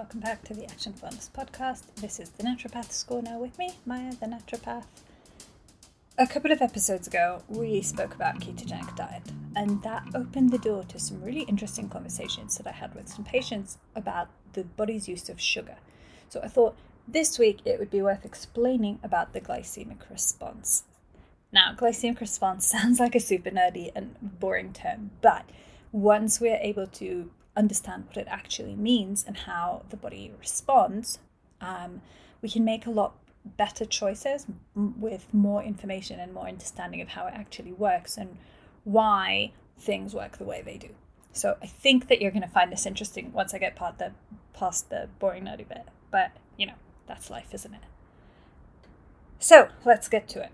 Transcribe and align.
welcome 0.00 0.20
back 0.20 0.42
to 0.42 0.54
the 0.54 0.64
Action 0.64 0.94
Wellness 0.94 1.28
Podcast. 1.30 1.82
This 1.96 2.18
is 2.18 2.30
the 2.30 2.42
Naturopath 2.42 2.90
School 2.90 3.20
now 3.20 3.38
with 3.38 3.58
me, 3.58 3.74
Maya 3.84 4.12
the 4.12 4.24
Naturopath. 4.24 4.86
A 6.16 6.26
couple 6.26 6.50
of 6.50 6.62
episodes 6.62 7.06
ago, 7.06 7.42
we 7.50 7.82
spoke 7.82 8.14
about 8.14 8.40
ketogenic 8.40 8.96
diet, 8.96 9.24
and 9.54 9.82
that 9.82 10.04
opened 10.14 10.52
the 10.52 10.58
door 10.58 10.84
to 10.84 10.98
some 10.98 11.22
really 11.22 11.42
interesting 11.42 11.90
conversations 11.90 12.56
that 12.56 12.66
I 12.66 12.72
had 12.72 12.94
with 12.94 13.08
some 13.10 13.26
patients 13.26 13.76
about 13.94 14.30
the 14.54 14.64
body's 14.64 15.06
use 15.06 15.28
of 15.28 15.38
sugar. 15.38 15.76
So 16.30 16.40
I 16.42 16.48
thought 16.48 16.78
this 17.06 17.38
week 17.38 17.58
it 17.66 17.78
would 17.78 17.90
be 17.90 18.00
worth 18.00 18.24
explaining 18.24 19.00
about 19.04 19.34
the 19.34 19.40
glycemic 19.42 20.08
response. 20.08 20.84
Now, 21.52 21.74
glycemic 21.76 22.20
response 22.20 22.66
sounds 22.70 23.00
like 23.00 23.14
a 23.14 23.20
super 23.20 23.50
nerdy 23.50 23.92
and 23.94 24.16
boring 24.22 24.72
term, 24.72 25.10
but 25.20 25.44
once 25.92 26.40
we're 26.40 26.58
able 26.62 26.86
to 26.86 27.30
understand 27.56 28.04
what 28.06 28.16
it 28.16 28.26
actually 28.28 28.74
means 28.74 29.24
and 29.26 29.36
how 29.36 29.82
the 29.90 29.96
body 29.96 30.32
responds, 30.38 31.18
um, 31.60 32.02
we 32.42 32.48
can 32.48 32.64
make 32.64 32.86
a 32.86 32.90
lot 32.90 33.14
better 33.56 33.84
choices 33.84 34.46
with 34.74 35.26
more 35.32 35.62
information 35.62 36.20
and 36.20 36.32
more 36.32 36.46
understanding 36.46 37.00
of 37.00 37.08
how 37.08 37.26
it 37.26 37.34
actually 37.34 37.72
works 37.72 38.16
and 38.16 38.36
why 38.84 39.52
things 39.78 40.14
work 40.14 40.38
the 40.38 40.44
way 40.44 40.62
they 40.62 40.76
do. 40.76 40.90
So 41.32 41.56
I 41.62 41.66
think 41.66 42.08
that 42.08 42.20
you're 42.20 42.30
going 42.30 42.42
to 42.42 42.48
find 42.48 42.72
this 42.72 42.86
interesting 42.86 43.32
once 43.32 43.54
I 43.54 43.58
get 43.58 43.76
past 43.76 43.98
the 43.98 44.12
past 44.52 44.90
the 44.90 45.08
boring 45.18 45.44
nerdy 45.44 45.68
bit. 45.68 45.86
But 46.10 46.32
you 46.56 46.66
know, 46.66 46.74
that's 47.06 47.30
life, 47.30 47.54
isn't 47.54 47.72
it? 47.72 47.82
So 49.38 49.68
let's 49.84 50.08
get 50.08 50.28
to 50.30 50.42
it. 50.42 50.50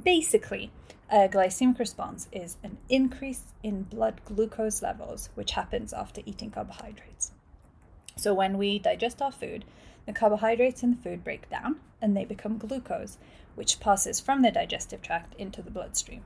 Basically, 0.00 0.70
a 1.10 1.28
glycemic 1.28 1.78
response 1.78 2.28
is 2.32 2.56
an 2.62 2.78
increase 2.88 3.42
in 3.62 3.82
blood 3.82 4.20
glucose 4.24 4.82
levels, 4.82 5.28
which 5.34 5.52
happens 5.52 5.92
after 5.92 6.22
eating 6.24 6.50
carbohydrates. 6.50 7.32
So, 8.16 8.32
when 8.32 8.56
we 8.56 8.78
digest 8.78 9.20
our 9.20 9.32
food, 9.32 9.64
the 10.06 10.12
carbohydrates 10.12 10.82
in 10.82 10.90
the 10.90 10.96
food 10.96 11.24
break 11.24 11.48
down 11.50 11.80
and 12.00 12.16
they 12.16 12.24
become 12.24 12.58
glucose, 12.58 13.18
which 13.54 13.80
passes 13.80 14.20
from 14.20 14.42
the 14.42 14.50
digestive 14.50 15.02
tract 15.02 15.34
into 15.38 15.62
the 15.62 15.70
bloodstream. 15.70 16.22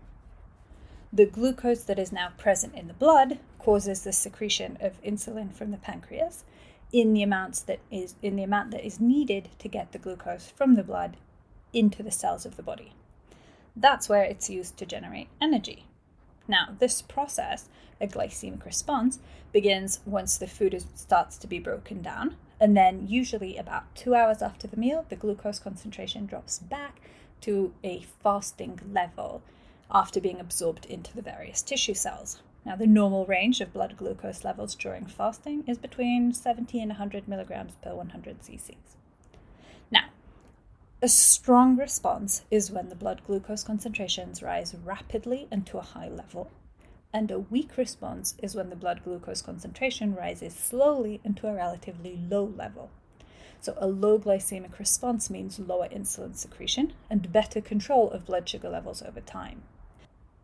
The 1.12 1.26
glucose 1.26 1.84
that 1.84 1.98
is 1.98 2.12
now 2.12 2.32
present 2.36 2.74
in 2.74 2.86
the 2.86 2.94
blood 2.94 3.38
causes 3.58 4.02
the 4.02 4.12
secretion 4.12 4.76
of 4.80 5.02
insulin 5.02 5.52
from 5.52 5.70
the 5.70 5.78
pancreas 5.78 6.44
in 6.92 7.14
the 7.14 7.22
amounts 7.22 7.60
that 7.62 7.80
is 7.90 8.14
in 8.22 8.36
the 8.36 8.42
amount 8.42 8.70
that 8.70 8.84
is 8.84 9.00
needed 9.00 9.48
to 9.58 9.68
get 9.68 9.92
the 9.92 9.98
glucose 9.98 10.50
from 10.50 10.74
the 10.74 10.82
blood 10.82 11.16
into 11.72 12.02
the 12.02 12.10
cells 12.10 12.46
of 12.46 12.56
the 12.56 12.62
body. 12.62 12.92
That's 13.80 14.08
where 14.08 14.24
it's 14.24 14.50
used 14.50 14.76
to 14.78 14.86
generate 14.86 15.28
energy. 15.40 15.86
Now, 16.48 16.74
this 16.80 17.00
process, 17.00 17.68
a 18.00 18.08
glycemic 18.08 18.64
response, 18.64 19.20
begins 19.52 20.00
once 20.04 20.36
the 20.36 20.48
food 20.48 20.74
is, 20.74 20.86
starts 20.96 21.38
to 21.38 21.46
be 21.46 21.60
broken 21.60 22.02
down, 22.02 22.34
and 22.58 22.76
then 22.76 23.06
usually 23.06 23.56
about 23.56 23.94
two 23.94 24.16
hours 24.16 24.42
after 24.42 24.66
the 24.66 24.76
meal, 24.76 25.06
the 25.08 25.14
glucose 25.14 25.60
concentration 25.60 26.26
drops 26.26 26.58
back 26.58 27.00
to 27.42 27.72
a 27.84 28.04
fasting 28.20 28.80
level 28.92 29.42
after 29.92 30.20
being 30.20 30.40
absorbed 30.40 30.84
into 30.86 31.14
the 31.14 31.22
various 31.22 31.62
tissue 31.62 31.94
cells. 31.94 32.42
Now, 32.64 32.74
the 32.74 32.86
normal 32.86 33.26
range 33.26 33.60
of 33.60 33.72
blood 33.72 33.96
glucose 33.96 34.42
levels 34.42 34.74
during 34.74 35.06
fasting 35.06 35.62
is 35.68 35.78
between 35.78 36.32
70 36.32 36.80
and 36.80 36.90
100 36.90 37.28
milligrams 37.28 37.74
per 37.80 37.94
100 37.94 38.40
cc's. 38.42 38.96
A 41.00 41.06
strong 41.06 41.76
response 41.76 42.42
is 42.50 42.72
when 42.72 42.88
the 42.88 42.96
blood 42.96 43.22
glucose 43.24 43.62
concentrations 43.62 44.42
rise 44.42 44.74
rapidly 44.74 45.46
and 45.48 45.64
to 45.68 45.78
a 45.78 45.82
high 45.82 46.08
level, 46.08 46.50
and 47.12 47.30
a 47.30 47.38
weak 47.38 47.76
response 47.76 48.34
is 48.42 48.56
when 48.56 48.68
the 48.68 48.74
blood 48.74 49.04
glucose 49.04 49.40
concentration 49.40 50.12
rises 50.12 50.56
slowly 50.56 51.20
and 51.24 51.36
to 51.36 51.46
a 51.46 51.54
relatively 51.54 52.16
low 52.28 52.42
level. 52.44 52.90
So, 53.60 53.74
a 53.76 53.86
low 53.86 54.18
glycemic 54.18 54.76
response 54.80 55.30
means 55.30 55.60
lower 55.60 55.88
insulin 55.88 56.34
secretion 56.34 56.94
and 57.08 57.32
better 57.32 57.60
control 57.60 58.10
of 58.10 58.26
blood 58.26 58.48
sugar 58.48 58.68
levels 58.68 59.00
over 59.00 59.20
time. 59.20 59.62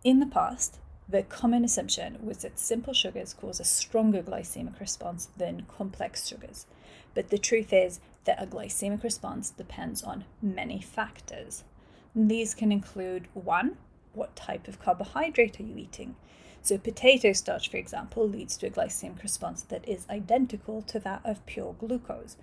In 0.04 0.20
the 0.20 0.26
past, 0.26 0.78
the 1.08 1.22
common 1.22 1.64
assumption 1.64 2.18
was 2.24 2.38
that 2.38 2.58
simple 2.58 2.94
sugars 2.94 3.34
cause 3.34 3.60
a 3.60 3.64
stronger 3.64 4.22
glycemic 4.22 4.80
response 4.80 5.28
than 5.36 5.66
complex 5.76 6.26
sugars. 6.26 6.66
But 7.14 7.28
the 7.28 7.38
truth 7.38 7.72
is 7.72 8.00
that 8.24 8.42
a 8.42 8.46
glycemic 8.46 9.02
response 9.02 9.50
depends 9.50 10.02
on 10.02 10.24
many 10.40 10.80
factors. 10.80 11.62
These 12.14 12.54
can 12.54 12.72
include 12.72 13.28
one, 13.34 13.76
what 14.14 14.34
type 14.34 14.66
of 14.66 14.80
carbohydrate 14.80 15.60
are 15.60 15.64
you 15.64 15.76
eating? 15.76 16.16
So, 16.62 16.78
potato 16.78 17.34
starch, 17.34 17.68
for 17.68 17.76
example, 17.76 18.26
leads 18.26 18.56
to 18.58 18.66
a 18.66 18.70
glycemic 18.70 19.22
response 19.22 19.62
that 19.64 19.86
is 19.86 20.06
identical 20.08 20.80
to 20.82 20.98
that 21.00 21.20
of 21.22 21.44
pure 21.44 21.74
glucose. 21.78 22.36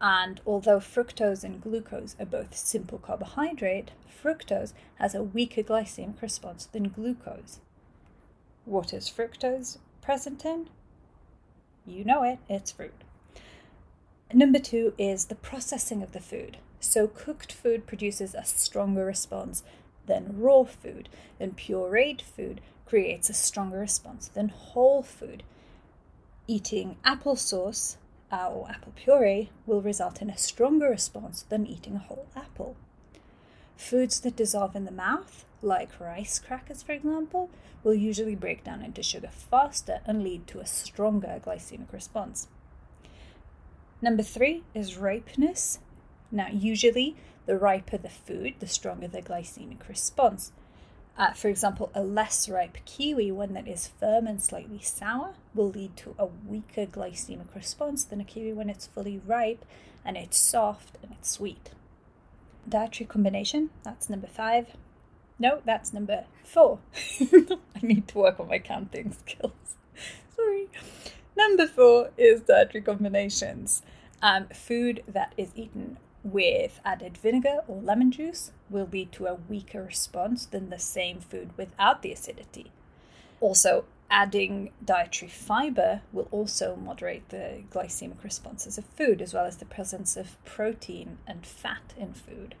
And 0.00 0.40
although 0.44 0.80
fructose 0.80 1.44
and 1.44 1.62
glucose 1.62 2.16
are 2.18 2.26
both 2.26 2.56
simple 2.56 2.98
carbohydrate, 2.98 3.92
fructose 4.22 4.72
has 4.96 5.14
a 5.14 5.22
weaker 5.22 5.62
glycemic 5.62 6.20
response 6.20 6.66
than 6.66 6.88
glucose. 6.88 7.60
What 8.68 8.92
is 8.92 9.08
fructose 9.08 9.78
present 10.02 10.44
in? 10.44 10.68
You 11.86 12.04
know 12.04 12.22
it, 12.22 12.38
it's 12.50 12.70
fruit. 12.70 12.92
Number 14.30 14.58
two 14.58 14.92
is 14.98 15.24
the 15.24 15.34
processing 15.34 16.02
of 16.02 16.12
the 16.12 16.20
food. 16.20 16.58
So, 16.78 17.06
cooked 17.06 17.50
food 17.50 17.86
produces 17.86 18.34
a 18.34 18.44
stronger 18.44 19.06
response 19.06 19.62
than 20.04 20.38
raw 20.38 20.64
food, 20.64 21.08
and 21.40 21.56
pureed 21.56 22.20
food 22.20 22.60
creates 22.84 23.30
a 23.30 23.32
stronger 23.32 23.78
response 23.78 24.28
than 24.28 24.50
whole 24.50 25.02
food. 25.02 25.44
Eating 26.46 26.98
applesauce 27.06 27.96
uh, 28.30 28.50
or 28.50 28.68
apple 28.68 28.92
puree 28.96 29.48
will 29.64 29.80
result 29.80 30.20
in 30.20 30.28
a 30.28 30.36
stronger 30.36 30.90
response 30.90 31.40
than 31.48 31.66
eating 31.66 31.96
a 31.96 32.00
whole 32.00 32.26
apple. 32.36 32.76
Foods 33.78 34.20
that 34.20 34.36
dissolve 34.36 34.76
in 34.76 34.84
the 34.84 34.90
mouth, 34.90 35.46
like 35.62 36.00
rice 36.00 36.38
crackers 36.38 36.82
for 36.82 36.92
example, 36.92 37.50
will 37.82 37.94
usually 37.94 38.34
break 38.34 38.64
down 38.64 38.82
into 38.82 39.02
sugar 39.02 39.30
faster 39.30 40.00
and 40.04 40.22
lead 40.22 40.46
to 40.48 40.60
a 40.60 40.66
stronger 40.66 41.40
glycemic 41.44 41.92
response. 41.92 42.48
Number 44.00 44.22
three 44.22 44.62
is 44.74 44.96
ripeness. 44.96 45.80
Now, 46.30 46.48
usually, 46.52 47.16
the 47.46 47.56
riper 47.56 47.98
the 47.98 48.08
food, 48.08 48.54
the 48.60 48.66
stronger 48.66 49.08
the 49.08 49.22
glycemic 49.22 49.88
response. 49.88 50.52
Uh, 51.16 51.32
for 51.32 51.48
example, 51.48 51.90
a 51.94 52.02
less 52.02 52.48
ripe 52.48 52.78
kiwi, 52.84 53.32
one 53.32 53.54
that 53.54 53.66
is 53.66 53.88
firm 53.88 54.28
and 54.28 54.40
slightly 54.40 54.80
sour, 54.80 55.34
will 55.52 55.68
lead 55.68 55.96
to 55.96 56.14
a 56.16 56.26
weaker 56.26 56.86
glycemic 56.86 57.52
response 57.56 58.04
than 58.04 58.20
a 58.20 58.24
kiwi 58.24 58.52
when 58.52 58.70
it's 58.70 58.86
fully 58.86 59.20
ripe 59.26 59.64
and 60.04 60.16
it's 60.16 60.38
soft 60.38 60.96
and 61.02 61.10
it's 61.10 61.30
sweet. 61.30 61.70
Dietary 62.68 63.06
combination, 63.06 63.70
that's 63.82 64.08
number 64.08 64.28
five. 64.28 64.76
No, 65.38 65.60
that's 65.64 65.92
number 65.92 66.24
four. 66.42 66.80
I 67.20 67.80
need 67.82 68.08
to 68.08 68.18
work 68.18 68.40
on 68.40 68.48
my 68.48 68.58
counting 68.58 69.12
skills. 69.12 69.76
Sorry. 70.36 70.68
Number 71.36 71.66
four 71.66 72.10
is 72.16 72.40
dietary 72.40 72.82
combinations. 72.82 73.82
Um, 74.20 74.48
food 74.48 75.04
that 75.06 75.32
is 75.36 75.52
eaten 75.54 75.98
with 76.24 76.80
added 76.84 77.16
vinegar 77.16 77.60
or 77.68 77.80
lemon 77.80 78.10
juice 78.10 78.50
will 78.68 78.88
lead 78.90 79.12
to 79.12 79.26
a 79.26 79.34
weaker 79.34 79.82
response 79.84 80.44
than 80.46 80.70
the 80.70 80.78
same 80.78 81.20
food 81.20 81.50
without 81.56 82.02
the 82.02 82.12
acidity. 82.12 82.72
Also, 83.40 83.84
adding 84.10 84.72
dietary 84.84 85.30
fiber 85.30 86.02
will 86.12 86.28
also 86.32 86.74
moderate 86.74 87.28
the 87.28 87.62
glycemic 87.70 88.22
responses 88.24 88.78
of 88.78 88.84
food, 88.84 89.22
as 89.22 89.32
well 89.32 89.44
as 89.44 89.58
the 89.58 89.64
presence 89.64 90.16
of 90.16 90.42
protein 90.44 91.18
and 91.26 91.46
fat 91.46 91.94
in 91.96 92.12
food. 92.12 92.56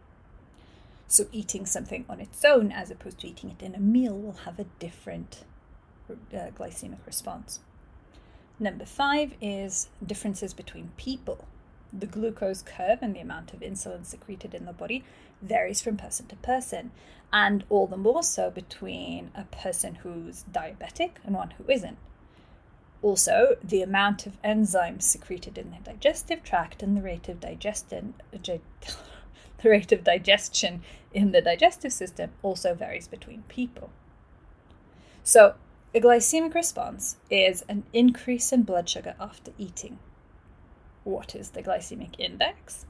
So, 1.10 1.26
eating 1.32 1.64
something 1.64 2.04
on 2.06 2.20
its 2.20 2.44
own 2.44 2.70
as 2.70 2.90
opposed 2.90 3.20
to 3.20 3.28
eating 3.28 3.50
it 3.50 3.62
in 3.62 3.74
a 3.74 3.80
meal 3.80 4.16
will 4.16 4.44
have 4.44 4.58
a 4.58 4.66
different 4.78 5.44
uh, 6.10 6.50
glycemic 6.54 6.98
response. 7.06 7.60
Number 8.60 8.84
five 8.84 9.32
is 9.40 9.88
differences 10.04 10.52
between 10.52 10.90
people. 10.98 11.46
The 11.92 12.06
glucose 12.06 12.60
curve 12.60 12.98
and 13.00 13.16
the 13.16 13.20
amount 13.20 13.54
of 13.54 13.60
insulin 13.60 14.04
secreted 14.04 14.52
in 14.52 14.66
the 14.66 14.72
body 14.74 15.02
varies 15.40 15.80
from 15.80 15.96
person 15.96 16.26
to 16.26 16.36
person, 16.36 16.90
and 17.32 17.64
all 17.70 17.86
the 17.86 17.96
more 17.96 18.22
so 18.22 18.50
between 18.50 19.30
a 19.34 19.44
person 19.44 19.96
who's 19.96 20.44
diabetic 20.52 21.12
and 21.24 21.34
one 21.34 21.52
who 21.52 21.64
isn't. 21.68 21.96
Also, 23.00 23.56
the 23.62 23.80
amount 23.80 24.26
of 24.26 24.42
enzymes 24.42 25.02
secreted 25.02 25.56
in 25.56 25.70
the 25.70 25.78
digestive 25.84 26.42
tract 26.42 26.82
and 26.82 26.96
the 26.96 27.02
rate 27.02 27.28
of 27.28 27.40
digestion, 27.40 28.14
the 29.62 29.70
rate 29.70 29.92
of 29.92 30.04
digestion 30.04 30.82
in 31.12 31.32
the 31.32 31.42
digestive 31.42 31.92
system 31.92 32.30
also 32.42 32.74
varies 32.74 33.08
between 33.08 33.42
people. 33.48 33.90
So, 35.22 35.54
a 35.94 36.00
glycemic 36.00 36.54
response 36.54 37.16
is 37.30 37.64
an 37.68 37.84
increase 37.92 38.52
in 38.52 38.62
blood 38.62 38.88
sugar 38.88 39.14
after 39.18 39.52
eating. 39.58 39.98
What 41.04 41.34
is 41.34 41.50
the 41.50 41.62
glycemic 41.62 42.14
index? 42.18 42.84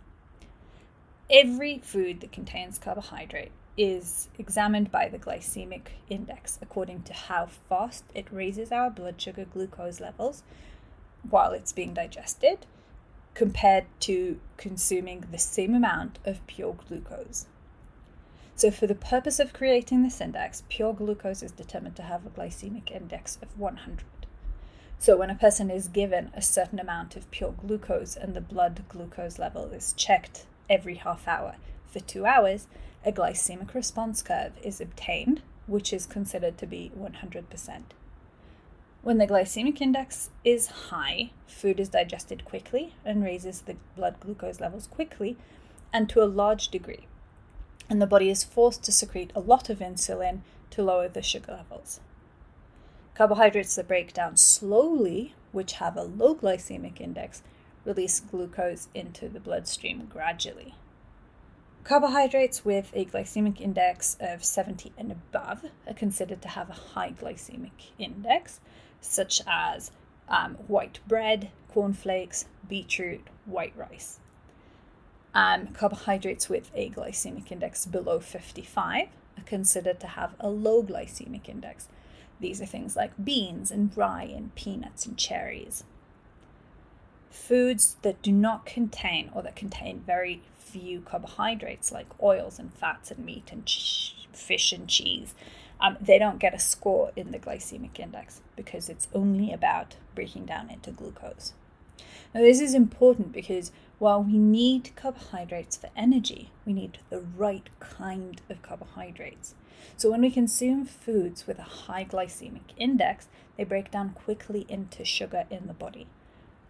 Every 1.30 1.78
food 1.78 2.20
that 2.20 2.32
contains 2.32 2.78
carbohydrate 2.78 3.52
is 3.76 4.28
examined 4.38 4.90
by 4.90 5.08
the 5.08 5.18
glycemic 5.18 5.88
index 6.08 6.58
according 6.60 7.02
to 7.02 7.12
how 7.12 7.46
fast 7.46 8.04
it 8.14 8.26
raises 8.32 8.72
our 8.72 8.90
blood 8.90 9.20
sugar 9.20 9.44
glucose 9.44 10.00
levels 10.00 10.42
while 11.30 11.52
it's 11.52 11.72
being 11.72 11.94
digested 11.94 12.66
compared 13.38 13.84
to 14.00 14.40
consuming 14.56 15.24
the 15.30 15.38
same 15.38 15.72
amount 15.72 16.18
of 16.24 16.44
pure 16.48 16.74
glucose. 16.88 17.46
So, 18.56 18.72
for 18.72 18.88
the 18.88 18.96
purpose 18.96 19.38
of 19.38 19.52
creating 19.52 20.02
this 20.02 20.20
index, 20.20 20.64
pure 20.68 20.92
glucose 20.92 21.44
is 21.44 21.52
determined 21.52 21.94
to 21.96 22.02
have 22.02 22.26
a 22.26 22.30
glycemic 22.30 22.90
index 22.90 23.38
of 23.40 23.56
100. 23.56 24.04
So, 24.98 25.16
when 25.16 25.30
a 25.30 25.36
person 25.36 25.70
is 25.70 25.86
given 25.86 26.32
a 26.34 26.42
certain 26.42 26.80
amount 26.80 27.14
of 27.14 27.30
pure 27.30 27.52
glucose 27.52 28.16
and 28.16 28.34
the 28.34 28.40
blood 28.40 28.82
glucose 28.88 29.38
level 29.38 29.66
is 29.66 29.92
checked 29.92 30.46
every 30.68 30.96
half 30.96 31.28
hour 31.28 31.54
for 31.86 32.00
two 32.00 32.26
hours, 32.26 32.66
a 33.06 33.12
glycemic 33.12 33.72
response 33.72 34.20
curve 34.20 34.54
is 34.64 34.80
obtained, 34.80 35.42
which 35.68 35.92
is 35.92 36.06
considered 36.06 36.58
to 36.58 36.66
be 36.66 36.90
100%. 36.98 37.82
When 39.02 39.18
the 39.18 39.28
glycemic 39.28 39.80
index 39.80 40.30
is 40.44 40.66
high, 40.90 41.30
food 41.46 41.78
is 41.78 41.88
digested 41.88 42.44
quickly 42.44 42.94
and 43.04 43.22
raises 43.22 43.60
the 43.60 43.76
blood 43.96 44.16
glucose 44.20 44.60
levels 44.60 44.88
quickly 44.88 45.36
and 45.92 46.08
to 46.10 46.22
a 46.22 46.26
large 46.26 46.68
degree. 46.68 47.06
And 47.88 48.02
the 48.02 48.06
body 48.06 48.28
is 48.28 48.44
forced 48.44 48.82
to 48.84 48.92
secrete 48.92 49.32
a 49.34 49.40
lot 49.40 49.70
of 49.70 49.78
insulin 49.78 50.40
to 50.70 50.82
lower 50.82 51.08
the 51.08 51.22
sugar 51.22 51.52
levels. 51.52 52.00
Carbohydrates 53.14 53.76
that 53.76 53.88
break 53.88 54.12
down 54.12 54.36
slowly, 54.36 55.34
which 55.52 55.74
have 55.74 55.96
a 55.96 56.02
low 56.02 56.34
glycemic 56.34 57.00
index, 57.00 57.42
release 57.84 58.20
glucose 58.20 58.88
into 58.94 59.28
the 59.28 59.40
bloodstream 59.40 60.06
gradually. 60.12 60.74
Carbohydrates 61.84 62.64
with 62.64 62.90
a 62.94 63.06
glycemic 63.06 63.60
index 63.60 64.16
of 64.20 64.44
70 64.44 64.92
and 64.98 65.10
above 65.10 65.64
are 65.86 65.94
considered 65.94 66.42
to 66.42 66.48
have 66.48 66.68
a 66.68 66.74
high 66.94 67.12
glycemic 67.12 67.92
index, 67.98 68.60
such 69.00 69.40
as 69.46 69.90
um, 70.28 70.54
white 70.66 71.00
bread, 71.06 71.50
cornflakes, 71.68 72.46
beetroot, 72.68 73.26
white 73.46 73.72
rice. 73.76 74.18
Um, 75.34 75.68
carbohydrates 75.68 76.48
with 76.48 76.70
a 76.74 76.90
glycemic 76.90 77.52
index 77.52 77.86
below 77.86 78.18
55 78.18 79.08
are 79.36 79.44
considered 79.44 80.00
to 80.00 80.06
have 80.08 80.34
a 80.40 80.48
low 80.48 80.82
glycemic 80.82 81.48
index. 81.48 81.88
These 82.40 82.62
are 82.62 82.66
things 82.66 82.96
like 82.96 83.12
beans 83.22 83.70
and 83.70 83.96
rye 83.96 84.24
and 84.34 84.54
peanuts 84.54 85.06
and 85.06 85.16
cherries. 85.16 85.84
Foods 87.30 87.96
that 88.02 88.22
do 88.22 88.32
not 88.32 88.64
contain 88.64 89.30
or 89.34 89.42
that 89.42 89.56
contain 89.56 90.02
very 90.06 90.42
few 90.58 91.00
carbohydrates 91.00 91.92
like 91.92 92.06
oils 92.22 92.58
and 92.58 92.72
fats 92.74 93.10
and 93.10 93.24
meat 93.24 93.50
and 93.52 93.64
ch- 93.66 94.28
fish 94.32 94.72
and 94.72 94.88
cheese 94.88 95.34
um, 95.80 95.96
they 96.00 96.18
don't 96.18 96.38
get 96.38 96.54
a 96.54 96.58
score 96.58 97.12
in 97.14 97.30
the 97.30 97.38
glycemic 97.38 97.98
index 97.98 98.40
because 98.56 98.88
it's 98.88 99.08
only 99.14 99.52
about 99.52 99.96
breaking 100.14 100.46
down 100.46 100.70
into 100.70 100.90
glucose. 100.90 101.52
Now, 102.34 102.40
this 102.42 102.60
is 102.60 102.74
important 102.74 103.32
because 103.32 103.72
while 103.98 104.22
we 104.22 104.38
need 104.38 104.90
carbohydrates 104.96 105.76
for 105.76 105.90
energy, 105.96 106.50
we 106.66 106.72
need 106.72 106.98
the 107.10 107.20
right 107.20 107.68
kind 107.80 108.40
of 108.48 108.62
carbohydrates. 108.62 109.54
So, 109.96 110.10
when 110.10 110.20
we 110.20 110.30
consume 110.30 110.84
foods 110.84 111.46
with 111.46 111.58
a 111.58 111.62
high 111.62 112.04
glycemic 112.04 112.72
index, 112.76 113.28
they 113.56 113.64
break 113.64 113.90
down 113.90 114.10
quickly 114.10 114.66
into 114.68 115.04
sugar 115.04 115.44
in 115.50 115.66
the 115.66 115.74
body. 115.74 116.06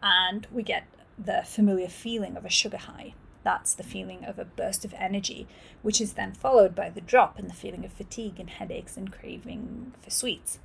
And 0.03 0.47
we 0.53 0.63
get 0.63 0.85
the 1.19 1.43
familiar 1.45 1.89
feeling 1.89 2.37
of 2.37 2.45
a 2.45 2.51
sugar 2.51 2.77
high. 2.77 3.15
That's 3.49 3.73
the 3.73 3.83
feeling 3.83 4.27
of 4.27 4.39
a 4.39 4.45
burst 4.45 4.85
of 4.85 4.93
energy, 4.99 5.49
which 5.81 6.03
is 6.03 6.13
then 6.13 6.35
followed 6.35 6.75
by 6.75 6.91
the 6.91 7.01
drop 7.01 7.39
and 7.39 7.49
the 7.49 7.55
feeling 7.55 7.83
of 7.83 7.91
fatigue 7.95 8.39
and 8.39 8.51
headaches 8.51 8.99
and 8.99 9.11
craving 9.11 9.95
for 10.03 10.11
sweets, 10.11 10.59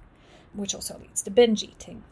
which 0.53 0.75
also 0.75 0.99
leads 0.99 1.21
to 1.21 1.31
binge 1.31 1.63
eating. 1.63 2.03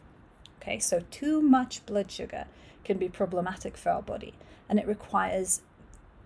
Okay, 0.62 0.78
so 0.78 1.02
too 1.10 1.42
much 1.42 1.84
blood 1.84 2.10
sugar 2.10 2.46
can 2.86 2.96
be 2.96 3.10
problematic 3.10 3.76
for 3.76 3.90
our 3.90 4.00
body, 4.00 4.32
and 4.66 4.78
it 4.78 4.86
requires 4.86 5.60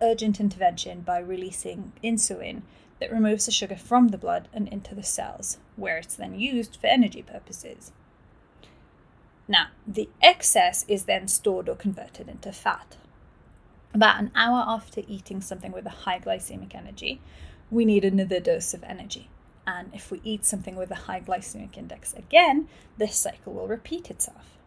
urgent 0.00 0.38
intervention 0.38 1.00
by 1.00 1.19
releasing 1.19 1.90
insulin 2.04 2.62
that 3.00 3.10
removes 3.10 3.46
the 3.46 3.50
sugar 3.50 3.75
from 3.75 4.08
the 4.08 4.16
blood 4.16 4.46
and 4.52 4.69
into 4.69 4.94
the 4.94 5.02
cells, 5.02 5.58
where 5.75 5.98
it's 5.98 6.14
then 6.14 6.38
used 6.38 6.76
for 6.81 6.87
energy 6.87 7.20
purposes. 7.20 7.90
Now, 9.48 9.70
the 9.88 10.08
excess 10.22 10.84
is 10.87 11.06
then 11.06 11.26
stored 11.26 11.69
or 11.69 11.75
converted 11.75 12.28
into 12.28 12.52
fat. 12.52 12.96
About 13.96 14.20
an 14.20 14.31
hour 14.34 14.62
after 14.69 15.00
eating 15.08 15.40
something 15.40 15.72
with 15.72 15.87
a 15.87 16.04
high 16.04 16.20
glycemic 16.20 16.75
energy, 16.75 17.19
we 17.70 17.87
need 17.87 18.04
another 18.04 18.40
dose 18.40 18.75
of 18.75 18.84
energy. 18.84 19.31
And 19.66 19.88
if 19.94 20.10
we 20.10 20.20
eat 20.22 20.44
something 20.44 20.76
with 20.76 20.90
a 20.90 21.06
high 21.06 21.22
glycemic 21.22 21.78
index 21.78 22.12
again, 22.12 22.69
this 22.98 23.16
cycle 23.16 23.54
will 23.54 23.66
repeat 23.66 24.10
itself. 24.10 24.58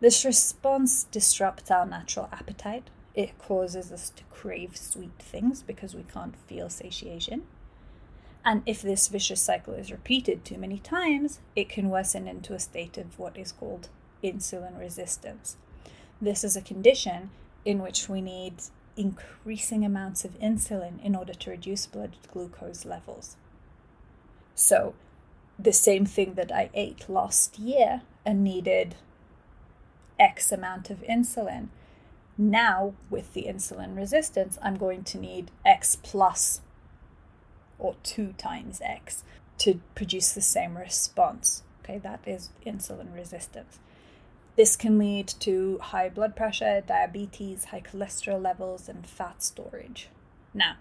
This 0.00 0.24
response 0.24 1.04
disrupts 1.04 1.70
our 1.70 1.86
natural 1.86 2.28
appetite. 2.32 2.90
It 3.14 3.38
causes 3.38 3.92
us 3.92 4.10
to 4.10 4.24
crave 4.24 4.76
sweet 4.76 5.20
things 5.20 5.62
because 5.62 5.94
we 5.94 6.02
can't 6.02 6.34
feel 6.48 6.68
satiation. 6.68 7.44
And 8.44 8.64
if 8.66 8.82
this 8.82 9.06
vicious 9.06 9.40
cycle 9.40 9.74
is 9.74 9.92
repeated 9.92 10.44
too 10.44 10.58
many 10.58 10.80
times, 10.80 11.38
it 11.54 11.68
can 11.68 11.90
worsen 11.90 12.26
into 12.26 12.54
a 12.54 12.58
state 12.58 12.98
of 12.98 13.20
what 13.20 13.36
is 13.36 13.52
called 13.52 13.88
insulin 14.24 14.80
resistance. 14.80 15.58
This 16.20 16.42
is 16.42 16.56
a 16.56 16.60
condition 16.60 17.30
in 17.64 17.80
which 17.80 18.08
we 18.08 18.20
need 18.20 18.54
increasing 18.96 19.84
amounts 19.84 20.24
of 20.24 20.38
insulin 20.40 21.02
in 21.02 21.16
order 21.16 21.34
to 21.34 21.50
reduce 21.50 21.86
blood 21.86 22.16
glucose 22.32 22.84
levels. 22.84 23.36
So, 24.54 24.94
the 25.58 25.72
same 25.72 26.04
thing 26.04 26.34
that 26.34 26.52
I 26.52 26.70
ate 26.74 27.08
last 27.08 27.58
year 27.58 28.02
and 28.24 28.42
needed 28.44 28.96
X 30.18 30.52
amount 30.52 30.90
of 30.90 31.02
insulin. 31.02 31.68
Now, 32.38 32.94
with 33.10 33.34
the 33.34 33.44
insulin 33.44 33.96
resistance, 33.96 34.58
I'm 34.62 34.76
going 34.76 35.04
to 35.04 35.18
need 35.18 35.50
X 35.64 35.96
plus 35.96 36.60
or 37.78 37.96
two 38.02 38.34
times 38.38 38.80
X 38.82 39.24
to 39.58 39.80
produce 39.94 40.32
the 40.32 40.40
same 40.40 40.78
response. 40.78 41.62
Okay, 41.82 41.98
that 41.98 42.20
is 42.26 42.50
insulin 42.64 43.14
resistance. 43.14 43.78
This 44.56 44.76
can 44.76 44.98
lead 44.98 45.28
to 45.40 45.78
high 45.78 46.08
blood 46.08 46.36
pressure, 46.36 46.82
diabetes, 46.86 47.66
high 47.66 47.80
cholesterol 47.80 48.42
levels, 48.42 48.88
and 48.88 49.06
fat 49.06 49.42
storage. 49.42 50.08
Now, 50.52 50.76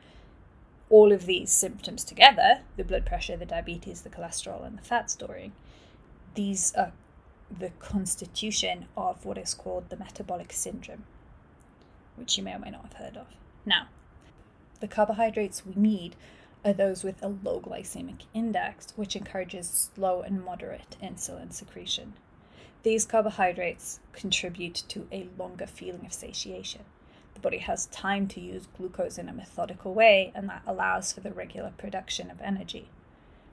all 0.89 1.13
of 1.13 1.25
these 1.25 1.51
symptoms 1.51 2.03
together 2.03 2.61
the 2.75 2.83
blood 2.83 3.05
pressure, 3.05 3.37
the 3.37 3.45
diabetes, 3.45 4.01
the 4.01 4.09
cholesterol, 4.09 4.65
and 4.65 4.77
the 4.77 4.83
fat 4.83 5.09
storing 5.09 5.53
these 6.35 6.73
are 6.75 6.91
the 7.59 7.71
constitution 7.79 8.85
of 8.95 9.25
what 9.25 9.37
is 9.37 9.53
called 9.53 9.89
the 9.89 9.97
metabolic 9.97 10.53
syndrome, 10.53 11.03
which 12.15 12.37
you 12.37 12.43
may 12.43 12.53
or 12.53 12.59
may 12.59 12.71
not 12.71 12.83
have 12.83 12.93
heard 12.93 13.17
of. 13.17 13.27
Now, 13.65 13.87
the 14.79 14.87
carbohydrates 14.87 15.65
we 15.65 15.73
need 15.75 16.15
are 16.63 16.73
those 16.73 17.03
with 17.03 17.21
a 17.21 17.27
low 17.27 17.59
glycemic 17.59 18.23
index, 18.33 18.93
which 18.95 19.15
encourages 19.15 19.89
slow 19.93 20.21
and 20.21 20.43
moderate 20.43 20.95
insulin 21.03 21.51
secretion. 21.51 22.13
These 22.83 23.05
carbohydrates 23.05 23.99
contribute 24.11 24.73
to 24.87 25.07
a 25.11 25.27
longer 25.37 25.67
feeling 25.67 26.05
of 26.05 26.13
satiation. 26.13 26.81
The 27.35 27.39
body 27.39 27.59
has 27.59 27.85
time 27.87 28.27
to 28.29 28.41
use 28.41 28.67
glucose 28.75 29.19
in 29.19 29.29
a 29.29 29.33
methodical 29.33 29.93
way, 29.93 30.31
and 30.33 30.49
that 30.49 30.63
allows 30.65 31.13
for 31.13 31.19
the 31.19 31.31
regular 31.31 31.73
production 31.77 32.31
of 32.31 32.41
energy. 32.41 32.89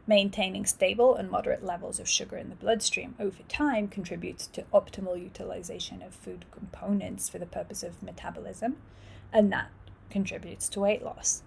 Maintaining 0.07 0.65
stable 0.65 1.15
and 1.15 1.31
moderate 1.31 1.63
levels 1.63 2.01
of 2.01 2.09
sugar 2.09 2.39
in 2.39 2.49
the 2.49 2.55
bloodstream 2.55 3.15
over 3.21 3.43
time 3.49 3.89
contributes 3.89 4.47
to 4.47 4.65
optimal 4.73 5.23
utilization 5.23 6.01
of 6.01 6.15
food 6.15 6.47
components 6.51 7.29
for 7.29 7.39
the 7.39 7.45
purpose 7.45 7.83
of 7.83 8.03
metabolism, 8.03 8.77
and 9.31 9.53
that 9.53 9.69
contributes 10.09 10.71
to 10.71 10.81
weight 10.81 11.03
loss. 11.03 11.43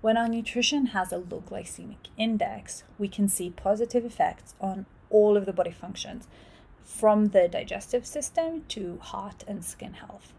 When 0.00 0.16
our 0.16 0.28
nutrition 0.28 0.86
has 0.86 1.10
a 1.10 1.16
low 1.16 1.42
glycemic 1.44 2.10
index, 2.16 2.84
we 2.96 3.08
can 3.08 3.26
see 3.26 3.50
positive 3.50 4.04
effects 4.04 4.54
on 4.60 4.86
all 5.10 5.36
of 5.36 5.46
the 5.46 5.52
body 5.52 5.72
functions 5.72 6.28
from 6.84 7.28
the 7.28 7.48
digestive 7.48 8.06
system 8.06 8.64
to 8.68 8.98
heart 9.00 9.44
and 9.48 9.64
skin 9.64 9.94
health. 9.94 10.32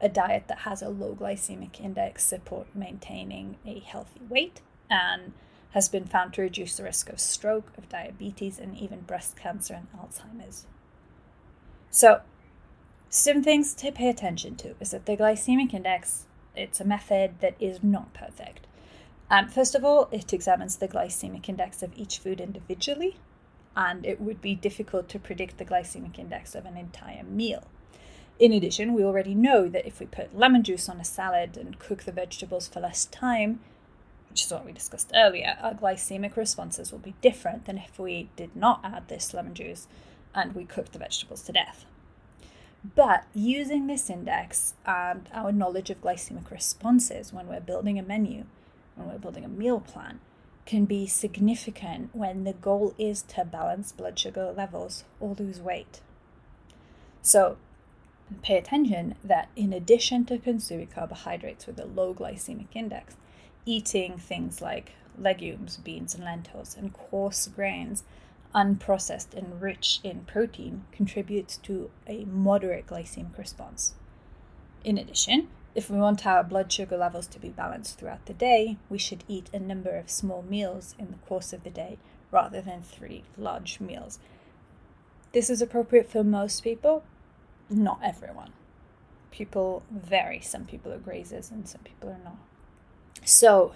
A 0.00 0.08
diet 0.08 0.44
that 0.48 0.60
has 0.60 0.82
a 0.82 0.88
low 0.88 1.14
glycemic 1.14 1.80
index 1.80 2.24
support 2.24 2.66
maintaining 2.74 3.56
a 3.66 3.80
healthy 3.80 4.20
weight 4.28 4.60
and 4.90 5.32
has 5.70 5.88
been 5.88 6.04
found 6.04 6.32
to 6.34 6.42
reduce 6.42 6.76
the 6.76 6.84
risk 6.84 7.08
of 7.08 7.18
stroke, 7.18 7.72
of 7.76 7.88
diabetes, 7.88 8.58
and 8.58 8.78
even 8.78 9.00
breast 9.00 9.36
cancer 9.36 9.74
and 9.74 9.88
Alzheimer's. 9.92 10.66
So, 11.90 12.20
some 13.08 13.42
things 13.42 13.74
to 13.74 13.92
pay 13.92 14.08
attention 14.08 14.56
to 14.56 14.74
is 14.80 14.92
that 14.92 15.06
the 15.06 15.16
glycemic 15.16 15.74
index 15.74 16.26
it's 16.56 16.80
a 16.80 16.84
method 16.84 17.40
that 17.40 17.56
is 17.60 17.82
not 17.82 18.14
perfect. 18.14 18.66
Um, 19.30 19.48
first 19.48 19.74
of 19.74 19.84
all, 19.84 20.08
it 20.12 20.32
examines 20.32 20.76
the 20.76 20.88
glycemic 20.88 21.48
index 21.48 21.82
of 21.82 21.92
each 21.96 22.18
food 22.18 22.40
individually 22.40 23.16
and 23.76 24.04
it 24.06 24.20
would 24.20 24.40
be 24.40 24.54
difficult 24.54 25.08
to 25.08 25.18
predict 25.18 25.58
the 25.58 25.64
glycemic 25.64 26.18
index 26.18 26.54
of 26.54 26.66
an 26.66 26.76
entire 26.76 27.24
meal. 27.24 27.64
In 28.38 28.52
addition, 28.52 28.94
we 28.94 29.04
already 29.04 29.34
know 29.34 29.68
that 29.68 29.86
if 29.86 30.00
we 30.00 30.06
put 30.06 30.36
lemon 30.36 30.62
juice 30.62 30.88
on 30.88 31.00
a 31.00 31.04
salad 31.04 31.56
and 31.56 31.78
cook 31.78 32.02
the 32.02 32.12
vegetables 32.12 32.66
for 32.66 32.80
less 32.80 33.04
time, 33.06 33.60
which 34.30 34.44
is 34.44 34.50
what 34.50 34.66
we 34.66 34.72
discussed 34.72 35.12
earlier, 35.14 35.56
our 35.62 35.74
glycemic 35.74 36.36
responses 36.36 36.90
will 36.90 36.98
be 36.98 37.14
different 37.20 37.66
than 37.66 37.78
if 37.78 37.98
we 37.98 38.28
did 38.34 38.56
not 38.56 38.80
add 38.82 39.06
this 39.06 39.32
lemon 39.32 39.54
juice 39.54 39.86
and 40.34 40.54
we 40.54 40.64
cooked 40.64 40.92
the 40.92 40.98
vegetables 40.98 41.42
to 41.42 41.52
death. 41.52 41.84
But 42.96 43.24
using 43.32 43.86
this 43.86 44.10
index 44.10 44.74
and 44.84 45.28
our 45.32 45.52
knowledge 45.52 45.90
of 45.90 46.02
glycemic 46.02 46.50
responses 46.50 47.32
when 47.32 47.46
we're 47.46 47.60
building 47.60 47.98
a 47.98 48.02
menu, 48.02 48.44
when 48.96 49.08
we're 49.08 49.18
building 49.18 49.44
a 49.44 49.48
meal 49.48 49.80
plan, 49.80 50.18
can 50.66 50.84
be 50.84 51.06
significant 51.06 52.10
when 52.14 52.44
the 52.44 52.52
goal 52.52 52.94
is 52.98 53.22
to 53.22 53.44
balance 53.44 53.92
blood 53.92 54.18
sugar 54.18 54.52
levels 54.56 55.04
or 55.20 55.34
lose 55.38 55.60
weight. 55.60 56.00
So, 57.22 57.56
pay 58.42 58.56
attention 58.56 59.14
that 59.22 59.48
in 59.56 59.72
addition 59.72 60.24
to 60.26 60.38
consuming 60.38 60.86
carbohydrates 60.88 61.66
with 61.66 61.78
a 61.78 61.84
low 61.84 62.14
glycemic 62.14 62.68
index, 62.74 63.16
eating 63.66 64.18
things 64.18 64.60
like 64.60 64.92
legumes, 65.18 65.76
beans, 65.76 66.14
and 66.14 66.24
lentils, 66.24 66.76
and 66.76 66.92
coarse 66.92 67.46
grains, 67.48 68.04
unprocessed 68.54 69.34
and 69.34 69.60
rich 69.60 70.00
in 70.02 70.20
protein, 70.20 70.84
contributes 70.92 71.56
to 71.58 71.90
a 72.06 72.24
moderate 72.24 72.86
glycemic 72.86 73.36
response. 73.36 73.94
In 74.84 74.98
addition, 74.98 75.48
if 75.74 75.90
we 75.90 75.98
want 75.98 76.26
our 76.26 76.44
blood 76.44 76.70
sugar 76.70 76.96
levels 76.96 77.26
to 77.28 77.40
be 77.40 77.48
balanced 77.48 77.98
throughout 77.98 78.26
the 78.26 78.34
day, 78.34 78.76
we 78.88 78.98
should 78.98 79.24
eat 79.26 79.50
a 79.52 79.58
number 79.58 79.96
of 79.96 80.10
small 80.10 80.42
meals 80.42 80.94
in 80.98 81.10
the 81.10 81.26
course 81.26 81.52
of 81.52 81.64
the 81.64 81.70
day 81.70 81.98
rather 82.30 82.60
than 82.60 82.82
three 82.82 83.24
large 83.36 83.80
meals. 83.80 84.18
This 85.32 85.50
is 85.50 85.60
appropriate 85.60 86.08
for 86.08 86.22
most 86.22 86.62
people, 86.62 87.02
not 87.68 87.98
everyone. 88.04 88.52
People 89.32 89.82
vary. 89.90 90.40
Some 90.40 90.64
people 90.64 90.92
are 90.92 90.98
grazers 90.98 91.50
and 91.50 91.68
some 91.68 91.80
people 91.80 92.08
are 92.08 92.20
not. 92.22 92.38
So, 93.24 93.74